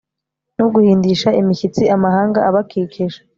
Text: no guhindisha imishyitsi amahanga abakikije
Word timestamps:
no 0.57 0.65
guhindisha 0.73 1.29
imishyitsi 1.41 1.83
amahanga 1.95 2.39
abakikije 2.49 3.19